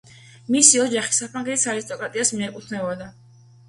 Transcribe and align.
მისი 0.55 0.81
ოჯახი 0.85 1.15
საფრანგეთის 1.19 1.69
არისტოკრატიას 1.77 2.37
მიეკუთვნებოდა. 2.43 3.17